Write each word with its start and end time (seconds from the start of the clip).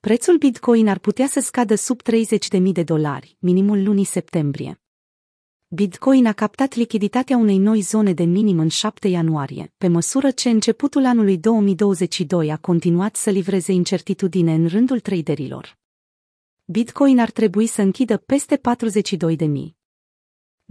Prețul 0.00 0.36
Bitcoin 0.36 0.88
ar 0.88 0.98
putea 0.98 1.26
să 1.26 1.40
scadă 1.40 1.74
sub 1.74 2.00
30.000 2.02 2.62
de 2.72 2.82
dolari, 2.82 3.36
minimul 3.38 3.82
lunii 3.82 4.04
septembrie. 4.04 4.80
Bitcoin 5.68 6.26
a 6.26 6.32
captat 6.32 6.74
lichiditatea 6.74 7.36
unei 7.36 7.58
noi 7.58 7.80
zone 7.80 8.12
de 8.12 8.24
minim 8.24 8.58
în 8.58 8.68
7 8.68 9.08
ianuarie, 9.08 9.72
pe 9.78 9.88
măsură 9.88 10.30
ce 10.30 10.48
începutul 10.48 11.04
anului 11.04 11.38
2022 11.38 12.50
a 12.50 12.56
continuat 12.56 13.16
să 13.16 13.30
livreze 13.30 13.72
incertitudine 13.72 14.54
în 14.54 14.66
rândul 14.66 15.00
traderilor. 15.00 15.78
Bitcoin 16.64 17.18
ar 17.18 17.30
trebui 17.30 17.66
să 17.66 17.82
închidă 17.82 18.16
peste 18.16 18.60
42.000. 19.36 19.79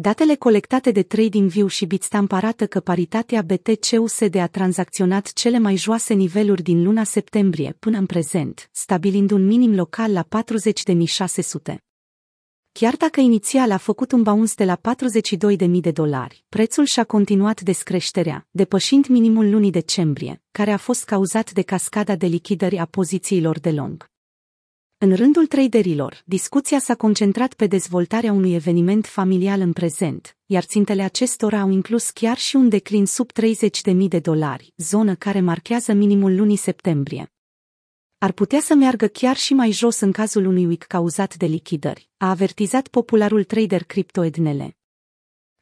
Datele 0.01 0.35
colectate 0.35 0.91
de 0.91 1.03
TradingView 1.03 1.67
și 1.67 1.85
Bitstamp 1.85 2.31
arată 2.31 2.67
că 2.67 2.79
paritatea 2.79 3.41
BTC-USD 3.41 4.35
a 4.35 4.47
tranzacționat 4.47 5.33
cele 5.33 5.57
mai 5.57 5.75
joase 5.75 6.13
niveluri 6.13 6.61
din 6.61 6.83
luna 6.83 7.03
septembrie 7.03 7.75
până 7.79 7.97
în 7.97 8.05
prezent, 8.05 8.69
stabilind 8.71 9.31
un 9.31 9.45
minim 9.45 9.75
local 9.75 10.11
la 10.11 10.27
40.600. 11.73 11.75
Chiar 12.71 12.95
dacă 12.95 13.19
inițial 13.19 13.71
a 13.71 13.77
făcut 13.77 14.11
un 14.11 14.23
bounce 14.23 14.53
de 14.55 14.65
la 14.65 14.79
42.000 15.57 15.79
de 15.81 15.91
dolari, 15.91 16.45
prețul 16.49 16.85
și-a 16.85 17.03
continuat 17.03 17.61
descreșterea, 17.61 18.47
depășind 18.51 19.07
minimul 19.07 19.49
lunii 19.49 19.71
decembrie, 19.71 20.41
care 20.51 20.71
a 20.71 20.77
fost 20.77 21.05
cauzat 21.05 21.51
de 21.51 21.61
cascada 21.61 22.15
de 22.15 22.25
lichidări 22.25 22.77
a 22.77 22.85
pozițiilor 22.85 23.59
de 23.59 23.71
long. 23.71 24.09
În 25.01 25.15
rândul 25.15 25.45
traderilor, 25.45 26.21
discuția 26.25 26.79
s-a 26.79 26.95
concentrat 26.95 27.53
pe 27.53 27.67
dezvoltarea 27.67 28.31
unui 28.31 28.53
eveniment 28.53 29.05
familial 29.05 29.59
în 29.59 29.73
prezent, 29.73 30.37
iar 30.45 30.63
țintele 30.63 31.01
acestora 31.01 31.59
au 31.59 31.69
inclus 31.69 32.09
chiar 32.09 32.37
și 32.37 32.55
un 32.55 32.69
declin 32.69 33.05
sub 33.05 33.31
30.000 33.31 33.95
de 34.07 34.19
dolari, 34.19 34.73
zonă 34.77 35.15
care 35.15 35.39
marchează 35.39 35.93
minimul 35.93 36.35
lunii 36.35 36.55
septembrie. 36.55 37.33
Ar 38.17 38.31
putea 38.31 38.59
să 38.59 38.75
meargă 38.75 39.07
chiar 39.07 39.35
și 39.35 39.53
mai 39.53 39.71
jos 39.71 39.99
în 39.99 40.11
cazul 40.11 40.45
unui 40.45 40.65
week 40.65 40.83
cauzat 40.83 41.35
de 41.35 41.45
lichidări, 41.45 42.09
a 42.17 42.29
avertizat 42.29 42.87
popularul 42.87 43.43
trader 43.43 43.83
cripto 43.83 44.23
Ednele. 44.23 44.77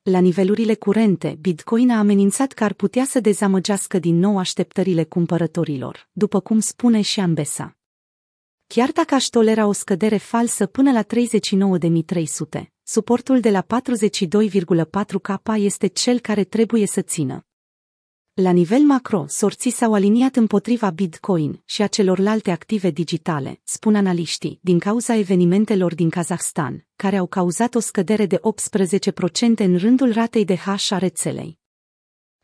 La 0.01 0.19
nivelurile 0.19 0.73
curente, 0.73 1.37
Bitcoin 1.41 1.89
a 1.89 1.97
amenințat 1.97 2.51
că 2.51 2.63
ar 2.63 2.73
putea 2.73 3.05
să 3.05 3.19
dezamăgească 3.19 3.99
din 3.99 4.19
nou 4.19 4.37
așteptările 4.37 5.03
cumpărătorilor, 5.03 6.09
după 6.11 6.39
cum 6.39 6.59
spune 6.59 7.01
și 7.01 7.19
Ambesa. 7.19 7.76
Chiar 8.67 8.91
dacă 8.91 9.15
aș 9.15 9.25
tolera 9.25 9.65
o 9.65 9.71
scădere 9.71 10.17
falsă 10.17 10.65
până 10.65 10.91
la 10.91 11.03
39.300, 11.03 12.63
suportul 12.83 13.39
de 13.39 13.49
la 13.49 13.65
42,4K 13.65 15.55
este 15.55 15.87
cel 15.87 16.19
care 16.19 16.43
trebuie 16.43 16.87
să 16.87 17.01
țină. 17.01 17.45
La 18.33 18.51
nivel 18.51 18.81
macro, 18.81 19.25
sorții 19.27 19.71
s-au 19.71 19.93
aliniat 19.93 20.35
împotriva 20.35 20.89
Bitcoin 20.89 21.61
și 21.65 21.81
a 21.81 21.87
celorlalte 21.87 22.51
active 22.51 22.89
digitale, 22.89 23.59
spun 23.63 23.95
analiștii, 23.95 24.59
din 24.61 24.79
cauza 24.79 25.15
evenimentelor 25.15 25.95
din 25.95 26.09
Kazahstan, 26.09 26.85
care 26.95 27.17
au 27.17 27.27
cauzat 27.27 27.75
o 27.75 27.79
scădere 27.79 28.25
de 28.25 28.39
18% 28.39 29.55
în 29.55 29.77
rândul 29.77 30.13
ratei 30.13 30.45
de 30.45 30.55
hash 30.55 30.91
a 30.91 30.97
rețelei. 30.97 31.59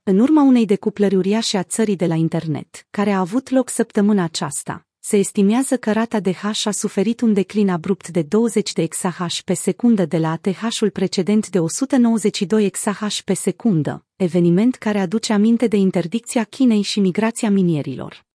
În 0.03 0.19
urma 0.19 0.41
unei 0.41 0.65
decuplări 0.65 1.15
uriașe 1.15 1.57
a 1.57 1.63
țării 1.63 1.95
de 1.95 2.05
la 2.05 2.15
internet, 2.15 2.87
care 2.89 3.11
a 3.11 3.19
avut 3.19 3.49
loc 3.49 3.69
săptămâna 3.69 4.23
aceasta, 4.23 4.87
se 5.05 5.17
estimează 5.17 5.77
că 5.77 5.91
rata 5.91 6.19
de 6.19 6.33
hash 6.33 6.65
a 6.65 6.71
suferit 6.71 7.21
un 7.21 7.33
declin 7.33 7.69
abrupt 7.69 8.07
de 8.07 8.21
20 8.21 8.73
de 8.73 8.81
exahash 8.81 9.41
pe 9.41 9.53
secundă 9.53 10.05
de 10.05 10.17
la 10.17 10.31
ATH-ul 10.31 10.89
precedent 10.89 11.49
de 11.49 11.59
192 11.59 12.65
exahash 12.65 13.21
pe 13.21 13.33
secundă, 13.33 14.05
eveniment 14.15 14.75
care 14.75 14.99
aduce 14.99 15.33
aminte 15.33 15.67
de 15.67 15.77
interdicția 15.77 16.43
Chinei 16.43 16.81
și 16.81 16.99
migrația 16.99 17.49
minierilor. 17.49 18.25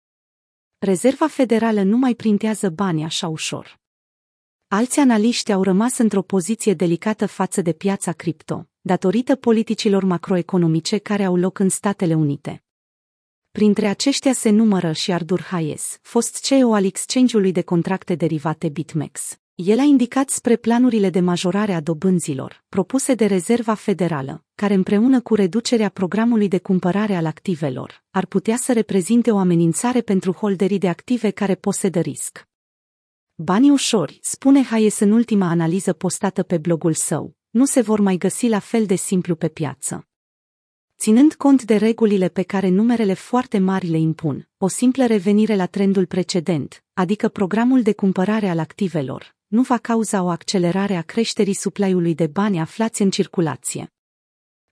Rezerva 0.79 1.27
Federală 1.27 1.83
nu 1.83 1.97
mai 1.97 2.15
printează 2.15 2.69
bani 2.71 3.05
așa 3.05 3.29
ușor. 3.29 3.79
Alți 4.67 4.99
analiști 4.99 5.53
au 5.53 5.63
rămas 5.63 5.99
într-o 5.99 6.23
poziție 6.23 6.75
delicată 6.75 7.27
față 7.27 7.63
de 7.63 7.73
piața 7.73 8.13
cripto, 8.13 8.69
datorită 8.81 9.37
politicilor 9.37 10.05
macroeconomice 10.05 10.99
care 10.99 11.25
au 11.25 11.37
loc 11.37 11.59
în 11.59 11.69
Statele 11.69 12.15
Unite. 12.15 12.63
Printre 13.59 13.87
aceștia 13.87 14.33
se 14.33 14.51
numără 14.51 14.93
și 14.93 15.13
Ardur 15.13 15.43
Hayes, 15.43 15.99
fost 16.03 16.41
CEO 16.45 16.75
al 16.75 16.85
exchange-ului 16.85 17.53
de 17.53 17.63
contracte 17.63 18.15
derivate 18.15 18.69
BitMEX. 18.69 19.39
El 19.55 19.79
a 19.79 19.83
indicat 19.83 20.29
spre 20.29 20.57
planurile 20.57 21.11
de 21.11 21.21
majorare 21.21 21.73
a 21.73 21.81
dobânzilor, 21.81 22.65
propuse 22.69 23.15
de 23.15 23.27
Rezerva 23.27 23.75
Federală, 23.75 24.45
care 24.55 24.75
împreună 24.75 25.21
cu 25.21 25.35
reducerea 25.35 25.89
programului 25.89 26.49
de 26.49 26.59
cumpărare 26.59 27.15
al 27.15 27.27
activelor, 27.27 28.05
ar 28.11 28.27
putea 28.27 28.57
să 28.57 28.73
reprezinte 28.73 29.31
o 29.31 29.39
amenințare 29.39 30.01
pentru 30.01 30.33
holderii 30.33 30.79
de 30.79 30.89
active 30.89 31.31
care 31.31 31.55
posedă 31.55 32.01
risc. 32.01 32.49
Banii 33.35 33.71
ușori, 33.71 34.19
spune 34.23 34.63
Hayes 34.63 34.99
în 34.99 35.11
ultima 35.11 35.49
analiză 35.49 35.93
postată 35.93 36.43
pe 36.43 36.59
blogul 36.59 36.95
său, 36.95 37.37
nu 37.51 37.65
se 37.65 37.81
vor 37.81 38.01
mai 38.01 38.17
găsi 38.17 38.49
la 38.49 38.59
fel 38.59 38.87
de 38.87 38.95
simplu 38.95 39.35
pe 39.35 39.49
piață. 39.49 40.08
Ținând 40.99 41.35
cont 41.35 41.63
de 41.63 41.77
regulile 41.77 42.29
pe 42.29 42.43
care 42.43 42.69
numerele 42.69 43.15
foarte 43.15 43.59
mari 43.59 43.87
le 43.87 43.99
impun, 43.99 44.49
o 44.57 44.69
simplă 44.69 45.07
revenire 45.07 45.57
la 45.57 45.67
trendul 45.67 46.07
precedent, 46.07 46.85
adică 46.95 47.29
programul 47.29 47.83
de 47.83 47.93
cumpărare 47.93 48.49
al 48.49 48.59
activelor, 48.59 49.37
nu 49.47 49.63
va 49.63 49.79
cauza 49.79 50.23
o 50.23 50.29
accelerare 50.29 50.95
a 50.95 51.03
creșterii 51.03 51.55
supply-ului 51.55 52.15
de 52.15 52.27
bani 52.27 52.61
aflați 52.61 53.03
în 53.03 53.11
circulație. 53.11 53.93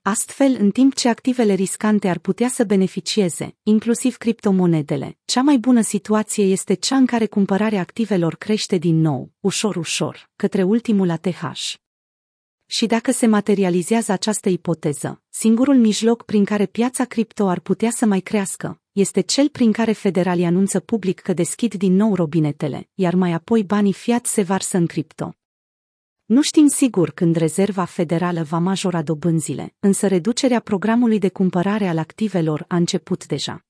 Astfel, 0.03 0.56
în 0.59 0.70
timp 0.70 0.94
ce 0.94 1.09
activele 1.09 1.54
riscante 1.54 2.09
ar 2.09 2.19
putea 2.19 2.48
să 2.48 2.64
beneficieze, 2.64 3.56
inclusiv 3.62 4.16
criptomonedele, 4.16 5.19
cea 5.25 5.43
mai 5.43 5.58
bună 5.58 5.81
situație 5.81 6.44
este 6.44 6.75
cea 6.75 6.97
în 6.97 7.06
care 7.06 7.26
cumpărarea 7.26 7.81
activelor 7.81 8.34
crește 8.34 8.76
din 8.76 9.00
nou, 9.00 9.32
ușor-ușor, 9.41 10.31
către 10.37 10.62
ultimul 10.62 11.10
ATH. 11.10 11.76
Și 12.66 12.87
dacă 12.87 13.10
se 13.10 13.27
materializează 13.27 14.12
această 14.12 14.49
ipoteză, 14.49 15.22
singurul 15.31 15.77
mijloc 15.77 16.25
prin 16.25 16.44
care 16.44 16.66
piața 16.66 17.04
cripto 17.04 17.49
ar 17.49 17.60
putea 17.60 17.91
să 17.91 18.06
mai 18.06 18.21
crească, 18.21 18.81
este 18.93 19.21
cel 19.21 19.49
prin 19.49 19.72
care 19.72 19.93
federalii 19.93 20.44
anunță 20.44 20.81
public 20.81 21.21
că 21.21 21.32
deschid 21.32 21.75
din 21.75 21.94
nou 21.94 22.15
robinetele, 22.15 22.88
iar 22.94 23.15
mai 23.15 23.32
apoi 23.32 23.65
banii 23.65 23.93
fiat 23.93 24.26
se 24.26 24.43
varsă 24.43 24.76
în 24.76 24.87
cripto. 24.87 25.34
Nu 26.25 26.43
știm 26.43 26.66
sigur 26.66 27.10
când 27.10 27.37
Rezerva 27.37 27.84
Federală 27.84 28.43
va 28.43 28.59
majora 28.59 29.03
dobânzile, 29.03 29.75
însă 29.78 30.06
reducerea 30.06 30.60
programului 30.60 31.19
de 31.19 31.28
cumpărare 31.28 31.88
al 31.88 31.99
activelor 31.99 32.65
a 32.69 32.76
început 32.76 33.26
deja. 33.26 33.66